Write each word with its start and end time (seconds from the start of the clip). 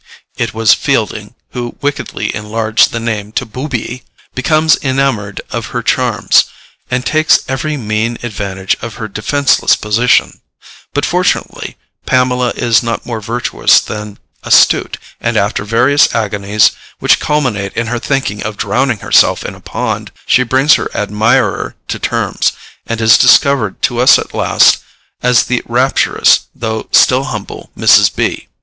it 0.35 0.51
was 0.51 0.73
Fielding 0.73 1.35
who 1.51 1.75
wickedly 1.79 2.33
enlarged 2.35 2.91
the 2.91 2.99
name 2.99 3.31
to 3.31 3.45
Booby 3.45 4.01
becomes 4.33 4.75
enamoured 4.83 5.41
of 5.51 5.67
her 5.67 5.83
charms, 5.83 6.45
and 6.89 7.05
takes 7.05 7.47
every 7.47 7.77
mean 7.77 8.17
advantage 8.23 8.75
of 8.81 8.95
her 8.95 9.07
defenceless 9.07 9.75
position; 9.75 10.41
but, 10.95 11.05
fortunately, 11.05 11.77
Pamela 12.07 12.49
is 12.55 12.81
not 12.81 13.05
more 13.05 13.21
virtuous 13.21 13.79
than 13.79 14.17
astute, 14.41 14.97
and 15.19 15.37
after 15.37 15.63
various 15.63 16.15
agonies, 16.15 16.71
which 16.97 17.19
culminate 17.19 17.71
in 17.73 17.85
her 17.85 17.99
thinking 17.99 18.41
of 18.41 18.57
drowning 18.57 18.97
herself 19.05 19.43
in 19.45 19.53
a 19.53 19.61
pond, 19.61 20.11
she 20.25 20.41
brings 20.41 20.73
her 20.73 20.89
admirer 20.95 21.75
to 21.87 21.99
terms, 21.99 22.53
and 22.87 22.99
is 23.01 23.19
discovered 23.19 23.79
to 23.83 23.99
us 23.99 24.17
at 24.17 24.33
last 24.33 24.79
as 25.21 25.43
the 25.43 25.61
rapturous 25.67 26.47
though 26.55 26.87
still 26.91 27.25
humble 27.25 27.69
Mrs. 27.77 28.09
B. 28.15 28.47